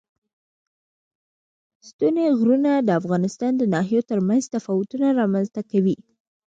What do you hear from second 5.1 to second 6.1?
رامنځ ته کوي.